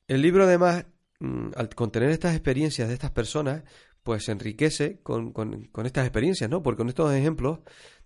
el 0.07 0.21
libro 0.21 0.43
además, 0.43 0.85
mm, 1.19 1.51
al 1.55 1.69
contener 1.69 2.09
estas 2.09 2.33
experiencias 2.33 2.87
de 2.87 2.93
estas 2.93 3.11
personas, 3.11 3.63
pues 4.03 4.25
se 4.25 4.31
enriquece 4.31 4.99
con, 5.01 5.31
con, 5.31 5.85
estas 5.85 6.05
experiencias, 6.05 6.49
¿no? 6.49 6.61
Porque 6.61 6.77
con 6.77 6.89
estos 6.89 7.13
ejemplos 7.13 7.59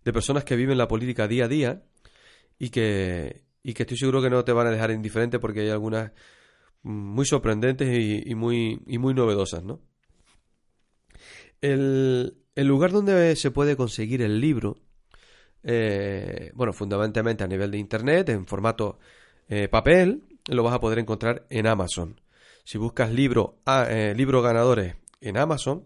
de 0.03 0.13
personas 0.13 0.43
que 0.43 0.55
viven 0.55 0.77
la 0.77 0.87
política 0.87 1.27
día 1.27 1.45
a 1.45 1.47
día 1.47 1.83
y 2.59 2.69
que, 2.69 3.43
y 3.63 3.73
que 3.73 3.83
estoy 3.83 3.97
seguro 3.97 4.21
que 4.21 4.29
no 4.29 4.43
te 4.45 4.51
van 4.53 4.67
a 4.67 4.71
dejar 4.71 4.91
indiferente 4.91 5.39
porque 5.39 5.61
hay 5.61 5.69
algunas 5.69 6.11
mm, 6.83 6.89
muy 6.91 7.25
sorprendentes 7.25 7.89
y, 7.97 8.23
y 8.29 8.35
muy, 8.35 8.81
y 8.87 8.97
muy 8.99 9.13
novedosas, 9.13 9.63
¿no? 9.63 9.81
El, 11.61 12.37
lugar 12.55 12.91
donde 12.91 13.35
se 13.35 13.51
puede 13.51 13.75
conseguir 13.75 14.21
el 14.21 14.39
libro, 14.39 14.77
eh, 15.63 16.51
bueno, 16.53 16.73
fundamentalmente 16.73 17.43
a 17.43 17.47
nivel 17.47 17.71
de 17.71 17.77
Internet, 17.77 18.29
en 18.29 18.45
formato 18.45 18.99
eh, 19.47 19.67
papel, 19.67 20.23
lo 20.47 20.63
vas 20.63 20.73
a 20.73 20.79
poder 20.79 20.99
encontrar 20.99 21.45
en 21.49 21.67
Amazon. 21.67 22.19
Si 22.63 22.77
buscas 22.77 23.11
libro, 23.11 23.59
eh, 23.65 24.13
libro 24.15 24.41
ganadores 24.41 24.95
en 25.21 25.37
Amazon, 25.37 25.85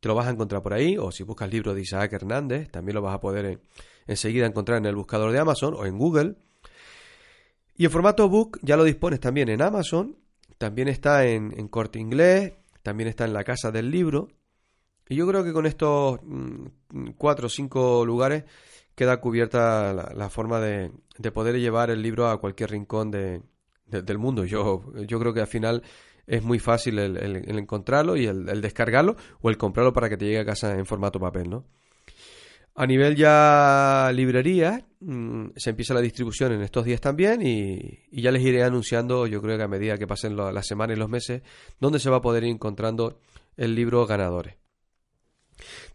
te 0.00 0.08
lo 0.08 0.14
vas 0.14 0.26
a 0.26 0.30
encontrar 0.30 0.62
por 0.62 0.72
ahí, 0.72 0.96
o 0.96 1.10
si 1.10 1.22
buscas 1.24 1.50
libro 1.50 1.74
de 1.74 1.82
Isaac 1.82 2.12
Hernández, 2.12 2.70
también 2.70 2.94
lo 2.94 3.02
vas 3.02 3.14
a 3.14 3.20
poder 3.20 3.60
enseguida 4.06 4.46
encontrar 4.46 4.78
en 4.78 4.86
el 4.86 4.96
buscador 4.96 5.30
de 5.32 5.38
Amazon 5.38 5.74
o 5.76 5.84
en 5.84 5.98
Google. 5.98 6.36
Y 7.76 7.84
en 7.84 7.90
formato 7.90 8.28
book 8.28 8.58
ya 8.62 8.76
lo 8.76 8.84
dispones 8.84 9.20
también 9.20 9.48
en 9.48 9.62
Amazon, 9.62 10.16
también 10.58 10.88
está 10.88 11.26
en, 11.26 11.54
en 11.58 11.68
Corte 11.68 11.98
Inglés, 11.98 12.54
también 12.82 13.08
está 13.08 13.24
en 13.24 13.32
la 13.32 13.44
Casa 13.44 13.70
del 13.70 13.90
Libro, 13.90 14.28
y 15.10 15.16
yo 15.16 15.26
creo 15.26 15.42
que 15.42 15.52
con 15.52 15.66
estos 15.66 16.20
mm, 16.22 17.10
cuatro 17.18 17.48
o 17.48 17.50
cinco 17.50 18.06
lugares 18.06 18.44
queda 18.94 19.20
cubierta 19.20 19.92
la, 19.92 20.30
forma 20.30 20.60
de, 20.60 20.92
poder 21.34 21.58
llevar 21.58 21.90
el 21.90 22.00
libro 22.00 22.28
a 22.28 22.40
cualquier 22.40 22.70
rincón 22.70 23.10
de, 23.10 23.42
del 23.90 24.18
mundo. 24.18 24.44
Yo, 24.44 24.82
yo 25.06 25.18
creo 25.18 25.34
que 25.34 25.40
al 25.40 25.46
final 25.46 25.82
es 26.26 26.42
muy 26.42 26.58
fácil 26.58 26.98
el, 26.98 27.58
encontrarlo 27.58 28.16
y 28.16 28.26
el, 28.26 28.60
descargarlo 28.60 29.16
o 29.40 29.50
el 29.50 29.56
comprarlo 29.56 29.92
para 29.92 30.08
que 30.08 30.16
te 30.16 30.26
llegue 30.26 30.40
a 30.40 30.44
casa 30.44 30.78
en 30.78 30.86
formato 30.86 31.18
papel, 31.18 31.50
¿no? 31.50 31.64
A 32.76 32.86
nivel 32.86 33.16
ya 33.16 34.10
librería, 34.14 34.86
mm, 35.00 35.48
se 35.56 35.70
empieza 35.70 35.92
la 35.92 36.00
distribución 36.00 36.52
en 36.52 36.62
estos 36.62 36.84
días 36.84 37.00
también 37.00 37.42
y, 37.42 37.98
ya 38.12 38.30
les 38.30 38.42
iré 38.42 38.62
anunciando, 38.62 39.26
yo 39.26 39.42
creo 39.42 39.58
que 39.58 39.64
a 39.64 39.68
medida 39.68 39.98
que 39.98 40.06
pasen 40.06 40.36
las 40.36 40.66
semanas 40.66 40.96
y 40.96 41.00
los 41.00 41.08
meses, 41.08 41.42
dónde 41.80 41.98
se 41.98 42.10
va 42.10 42.18
a 42.18 42.22
poder 42.22 42.44
ir 42.44 42.50
encontrando 42.50 43.18
el 43.56 43.74
libro 43.74 44.06
ganadores. 44.06 44.56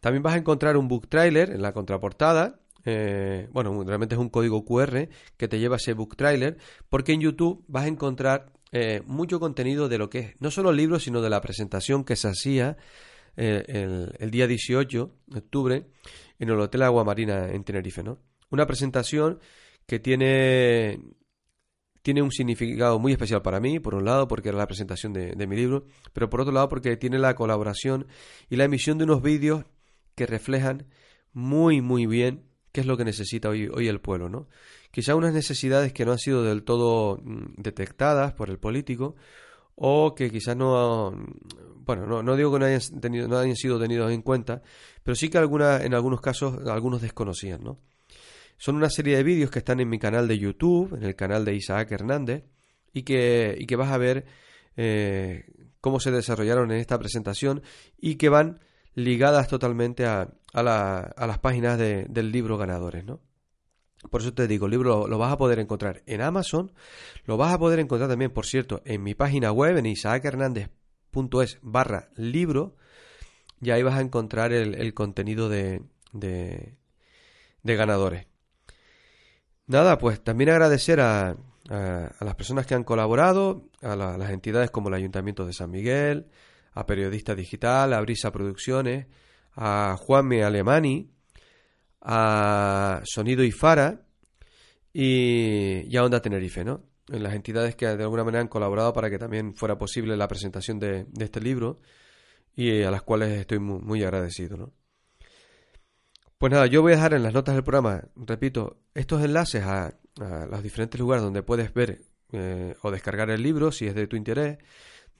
También 0.01 0.21
vas 0.21 0.35
a 0.35 0.37
encontrar 0.37 0.77
un 0.77 0.87
book 0.87 1.07
trailer 1.07 1.49
en 1.49 1.61
la 1.61 1.71
contraportada. 1.71 2.59
Eh, 2.85 3.47
bueno, 3.51 3.83
realmente 3.83 4.15
es 4.15 4.21
un 4.21 4.29
código 4.29 4.63
QR 4.63 5.09
que 5.37 5.47
te 5.47 5.59
lleva 5.59 5.75
a 5.75 5.77
ese 5.77 5.93
book 5.93 6.15
trailer, 6.15 6.57
porque 6.89 7.13
en 7.13 7.21
YouTube 7.21 7.63
vas 7.67 7.85
a 7.85 7.87
encontrar 7.87 8.51
eh, 8.71 9.01
mucho 9.05 9.39
contenido 9.39 9.89
de 9.89 9.97
lo 9.97 10.09
que 10.09 10.19
es 10.19 10.41
no 10.41 10.51
solo 10.51 10.69
el 10.69 10.77
libro, 10.77 10.99
sino 10.99 11.21
de 11.21 11.29
la 11.29 11.41
presentación 11.41 12.03
que 12.03 12.15
se 12.15 12.27
hacía 12.27 12.77
eh, 13.37 14.09
el, 14.19 14.31
día 14.31 14.47
18 14.47 15.15
de 15.27 15.39
octubre 15.39 15.87
en 16.39 16.49
el 16.49 16.59
Hotel 16.59 16.83
Agua 16.83 17.03
Marina 17.03 17.49
en 17.51 17.63
Tenerife. 17.63 18.03
¿no? 18.03 18.19
Una 18.49 18.65
presentación 18.65 19.39
que 19.85 19.99
tiene, 19.99 20.99
tiene 22.01 22.21
un 22.21 22.31
significado 22.31 22.99
muy 22.99 23.11
especial 23.11 23.41
para 23.41 23.59
mí, 23.59 23.79
por 23.79 23.95
un 23.95 24.05
lado 24.05 24.27
porque 24.27 24.49
era 24.49 24.57
la 24.57 24.67
presentación 24.67 25.13
de, 25.13 25.47
mi 25.47 25.55
libro, 25.55 25.85
pero 26.13 26.29
por 26.29 26.41
otro 26.41 26.53
lado 26.53 26.69
porque 26.69 26.97
tiene 26.97 27.19
la 27.19 27.35
colaboración 27.35 28.07
y 28.49 28.55
la 28.55 28.65
emisión 28.65 28.97
de 28.97 29.03
unos 29.03 29.21
vídeos 29.21 29.65
que 30.15 30.25
reflejan 30.25 30.87
muy 31.33 31.81
muy 31.81 32.05
bien 32.05 32.54
qué 32.75 32.81
es 32.81 32.87
lo 32.87 32.97
que 32.97 33.05
necesita 33.05 33.47
hoy, 33.47 33.69
hoy 33.73 33.87
el 33.87 34.01
pueblo, 34.01 34.27
¿no? 34.27 34.49
quizá 34.91 35.15
unas 35.15 35.33
necesidades 35.33 35.93
que 35.93 36.03
no 36.03 36.11
han 36.11 36.19
sido 36.19 36.43
del 36.43 36.63
todo 36.63 37.21
mm, 37.23 37.53
detectadas 37.55 38.33
por 38.33 38.49
el 38.49 38.59
político 38.59 39.15
o 39.75 40.13
que 40.13 40.29
quizás 40.29 40.57
no, 40.57 41.13
bueno, 41.85 42.21
no, 42.21 42.35
digo 42.35 42.51
que 42.51 42.59
no 42.59 42.65
hayan, 42.65 43.29
no 43.29 43.55
sido 43.55 43.79
tenidos 43.79 44.11
en 44.11 44.21
cuenta, 44.21 44.61
pero 45.03 45.15
sí 45.15 45.29
que 45.29 45.37
en 45.37 45.93
algunos 45.93 46.19
casos 46.19 46.67
algunos 46.67 47.01
desconocían, 47.01 47.63
¿no? 47.63 47.79
Son 48.57 48.75
una 48.75 48.89
serie 48.89 49.15
de 49.15 49.23
vídeos 49.23 49.51
que 49.51 49.59
están 49.59 49.79
en 49.79 49.87
mi 49.87 49.99
canal 49.99 50.27
de 50.27 50.37
YouTube, 50.37 50.95
en 50.95 51.03
el 51.03 51.15
canal 51.15 51.45
de 51.45 51.55
Isaac 51.55 51.93
Hernández, 51.93 52.43
y 52.93 53.03
que, 53.03 53.55
y 53.57 53.65
que 53.65 53.75
vas 53.77 53.91
a 53.91 53.97
ver 53.97 54.25
eh, 54.75 55.45
cómo 55.79 56.01
se 56.01 56.11
desarrollaron 56.11 56.71
en 56.71 56.79
esta 56.79 56.99
presentación 56.99 57.63
y 57.97 58.15
que 58.15 58.27
van 58.27 58.59
ligadas 58.95 59.47
totalmente 59.47 60.05
a, 60.05 60.29
a, 60.55 60.99
a 60.99 61.27
las 61.27 61.39
páginas 61.39 61.77
del 61.77 62.31
libro 62.31 62.57
ganadores, 62.57 63.05
¿no? 63.05 63.19
Por 64.09 64.21
eso 64.21 64.33
te 64.33 64.47
digo, 64.47 64.65
el 64.65 64.71
libro 64.71 65.07
lo, 65.07 65.17
vas 65.17 65.31
a 65.31 65.37
poder 65.37 65.59
encontrar 65.59 66.03
en 66.05 66.21
Amazon, 66.21 66.71
lo 67.25 67.37
vas 67.37 67.53
a 67.53 67.59
poder 67.59 67.79
encontrar 67.79 68.09
también, 68.09 68.31
por 68.31 68.45
cierto, 68.45 68.81
en 68.85 69.03
mi 69.03 69.15
página 69.15 69.51
web, 69.51 69.77
en 69.77 69.85
isaachernández.es 69.85 71.59
barra 71.61 72.09
libro, 72.15 72.75
y 73.61 73.71
ahí 73.71 73.83
vas 73.83 73.95
a 73.95 74.01
encontrar 74.01 74.51
el, 74.53 74.93
contenido 74.93 75.49
de, 75.49 75.81
de, 76.11 76.75
ganadores. 77.63 78.27
Nada, 79.67 79.97
pues 79.97 80.23
también 80.23 80.51
agradecer 80.51 80.99
a, 80.99 81.37
las 81.67 82.35
personas 82.35 82.67
que 82.67 82.75
han 82.75 82.83
colaborado, 82.83 83.69
a, 83.81 83.95
las 83.95 84.29
entidades 84.29 84.69
como 84.69 84.89
el 84.89 84.95
Ayuntamiento 84.95 85.45
de 85.45 85.53
San 85.53 85.71
Miguel, 85.71 86.27
a 86.73 86.85
Periodista 86.85 87.33
Digital, 87.33 87.93
a 87.93 88.01
Brisa 88.01 88.31
Producciones, 88.31 89.07
a 89.55 89.95
Juanme 89.97 90.43
Alemani, 90.43 91.11
a 92.01 93.01
Sonido 93.05 93.43
y 93.43 93.51
Fara 93.51 94.05
y, 94.93 95.95
a 95.95 96.03
Onda 96.03 96.21
Tenerife, 96.21 96.63
¿no? 96.63 96.83
En 97.07 97.23
las 97.23 97.33
entidades 97.33 97.75
que 97.75 97.85
de 97.87 98.03
alguna 98.03 98.23
manera 98.23 98.41
han 98.41 98.47
colaborado 98.47 98.93
para 98.93 99.09
que 99.09 99.19
también 99.19 99.55
fuera 99.55 99.77
posible 99.77 100.17
la 100.17 100.27
presentación 100.27 100.79
de, 100.79 101.07
este 101.19 101.39
libro 101.39 101.79
y 102.55 102.83
a 102.83 102.91
las 102.91 103.03
cuales 103.03 103.39
estoy 103.39 103.59
muy, 103.59 104.03
agradecido, 104.03 104.57
¿no? 104.57 104.73
Pues 106.37 106.51
nada, 106.51 106.67
yo 106.67 106.81
voy 106.81 106.93
a 106.93 106.95
dejar 106.95 107.13
en 107.13 107.23
las 107.23 107.33
notas 107.33 107.55
del 107.55 107.63
programa, 107.63 108.03
repito, 108.15 108.81
estos 108.93 109.23
enlaces 109.23 109.63
a, 109.63 109.97
los 110.49 110.63
diferentes 110.63 110.99
lugares 110.99 111.23
donde 111.23 111.43
puedes 111.43 111.73
ver 111.73 112.05
eh, 112.31 112.73
o 112.83 112.91
descargar 112.91 113.29
el 113.29 113.43
libro 113.43 113.73
si 113.73 113.85
es 113.85 113.95
de 113.95 114.07
tu 114.07 114.15
interés. 114.15 114.59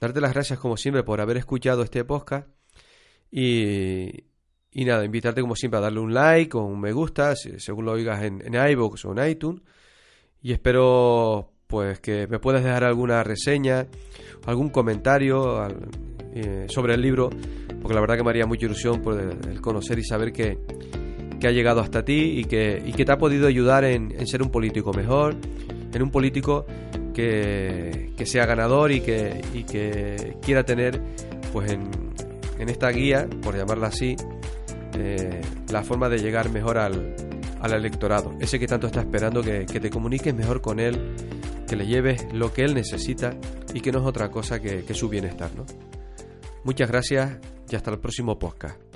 Darte 0.00 0.22
las 0.22 0.32
gracias 0.32 0.58
como 0.58 0.78
siempre 0.78 1.02
por 1.02 1.20
haber 1.20 1.36
escuchado 1.36 1.82
este 1.82 2.02
podcast 2.04 2.48
y, 3.30 4.24
y 4.78 4.84
nada, 4.84 5.06
invitarte 5.06 5.40
como 5.40 5.56
siempre 5.56 5.78
a 5.78 5.80
darle 5.80 6.00
un 6.00 6.12
like 6.12 6.54
o 6.54 6.60
un 6.60 6.78
me 6.78 6.92
gusta, 6.92 7.34
según 7.34 7.86
lo 7.86 7.92
oigas 7.92 8.22
en, 8.22 8.42
en 8.44 8.70
iVoox 8.72 9.06
o 9.06 9.12
en 9.12 9.30
iTunes. 9.30 9.62
Y 10.42 10.52
espero 10.52 11.50
pues 11.66 11.98
que 11.98 12.26
me 12.26 12.38
puedas 12.38 12.62
dejar 12.62 12.84
alguna 12.84 13.24
reseña, 13.24 13.86
algún 14.44 14.68
comentario 14.68 15.66
eh, 16.34 16.66
sobre 16.68 16.92
el 16.92 17.00
libro, 17.00 17.30
porque 17.80 17.94
la 17.94 18.02
verdad 18.02 18.18
que 18.18 18.22
me 18.22 18.28
haría 18.28 18.44
mucha 18.44 18.66
ilusión 18.66 19.00
por 19.00 19.18
el, 19.18 19.62
conocer 19.62 19.98
y 19.98 20.04
saber 20.04 20.30
que, 20.30 20.58
ha 21.42 21.50
llegado 21.50 21.80
hasta 21.80 22.04
ti 22.04 22.40
y 22.40 22.44
que, 22.44 22.82
y 22.84 22.92
que 22.92 23.06
te 23.06 23.12
ha 23.12 23.16
podido 23.16 23.46
ayudar 23.46 23.84
en, 23.84 24.26
ser 24.26 24.42
un 24.42 24.50
político 24.50 24.92
mejor, 24.92 25.36
en 25.94 26.02
un 26.02 26.10
político 26.10 26.66
que, 27.14 28.12
que 28.14 28.26
sea 28.26 28.44
ganador 28.44 28.92
y 28.92 29.00
que, 29.00 29.40
y 29.54 29.64
que 29.64 30.36
quiera 30.42 30.64
tener 30.64 31.00
pues 31.52 31.72
en, 31.72 31.88
en 32.58 32.68
esta 32.68 32.90
guía, 32.90 33.26
por 33.42 33.56
llamarla 33.56 33.86
así, 33.86 34.16
eh, 34.94 35.40
la 35.70 35.82
forma 35.82 36.08
de 36.08 36.18
llegar 36.18 36.50
mejor 36.50 36.78
al, 36.78 37.14
al, 37.60 37.72
electorado. 37.72 38.34
Ese 38.40 38.58
que 38.58 38.66
tanto 38.66 38.86
está 38.86 39.00
esperando 39.00 39.42
que, 39.42 39.64
te 39.64 39.90
comuniques 39.90 40.34
mejor 40.34 40.60
con 40.60 40.80
él, 40.80 41.14
que 41.66 41.76
le 41.76 41.86
lleves 41.86 42.26
lo 42.32 42.52
que 42.52 42.64
él 42.64 42.74
necesita 42.74 43.36
y 43.74 43.80
que 43.80 43.92
no 43.92 44.00
es 44.00 44.06
otra 44.06 44.30
cosa 44.30 44.60
que, 44.60 44.84
que 44.84 44.94
su 44.94 45.08
bienestar. 45.08 45.50
¿no? 45.56 45.64
Muchas 46.64 46.90
gracias 46.90 47.38
y 47.68 47.76
hasta 47.76 47.90
el 47.90 47.98
próximo 47.98 48.38
podcast. 48.38 48.95